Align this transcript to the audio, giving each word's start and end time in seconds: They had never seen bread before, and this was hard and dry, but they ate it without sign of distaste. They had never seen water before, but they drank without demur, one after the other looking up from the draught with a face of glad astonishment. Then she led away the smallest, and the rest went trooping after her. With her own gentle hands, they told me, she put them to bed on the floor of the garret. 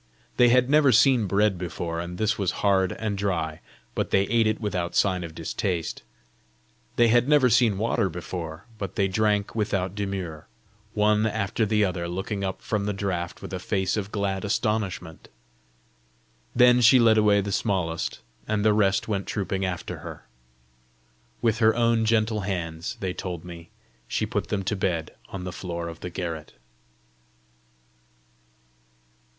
They 0.37 0.49
had 0.49 0.67
never 0.67 0.91
seen 0.91 1.27
bread 1.27 1.59
before, 1.59 1.99
and 1.99 2.17
this 2.17 2.35
was 2.35 2.53
hard 2.65 2.91
and 2.93 3.15
dry, 3.15 3.61
but 3.93 4.09
they 4.09 4.23
ate 4.23 4.47
it 4.47 4.59
without 4.59 4.95
sign 4.95 5.23
of 5.23 5.35
distaste. 5.35 6.01
They 6.95 7.09
had 7.09 7.27
never 7.29 7.51
seen 7.51 7.77
water 7.77 8.09
before, 8.09 8.65
but 8.79 8.95
they 8.95 9.07
drank 9.07 9.53
without 9.53 9.93
demur, 9.93 10.47
one 10.95 11.27
after 11.27 11.67
the 11.67 11.85
other 11.85 12.07
looking 12.07 12.43
up 12.43 12.63
from 12.63 12.85
the 12.87 12.93
draught 12.95 13.43
with 13.43 13.53
a 13.53 13.59
face 13.59 13.95
of 13.95 14.11
glad 14.11 14.43
astonishment. 14.43 15.27
Then 16.55 16.81
she 16.81 16.97
led 16.97 17.19
away 17.19 17.39
the 17.39 17.51
smallest, 17.51 18.21
and 18.47 18.65
the 18.65 18.73
rest 18.73 19.07
went 19.07 19.27
trooping 19.27 19.63
after 19.67 19.99
her. 19.99 20.25
With 21.43 21.59
her 21.59 21.75
own 21.75 22.05
gentle 22.05 22.39
hands, 22.39 22.97
they 23.01 23.13
told 23.13 23.45
me, 23.45 23.69
she 24.07 24.25
put 24.25 24.47
them 24.47 24.63
to 24.63 24.75
bed 24.75 25.13
on 25.29 25.43
the 25.43 25.53
floor 25.53 25.87
of 25.87 25.99
the 25.99 26.09
garret. 26.09 26.53